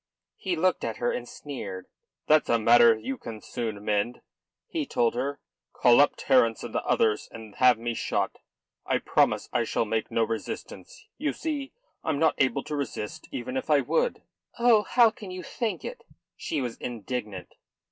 [0.37, 1.85] He looked at her and sneered.
[2.25, 4.21] "That's a matter you can soon mend,"
[4.67, 5.39] he told her.
[5.73, 8.39] "Call up Terence and the others and have me shot.
[8.83, 11.05] I promise I shall make no resistance.
[11.19, 14.23] You see, I'm not able to resist even if I would."
[14.57, 16.03] "Oh, how can you think it?"
[16.35, 17.53] She was indignant.